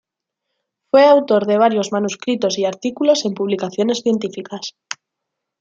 [0.89, 4.75] Fue autor de varios manuscritos y artículos en publicaciones científicas.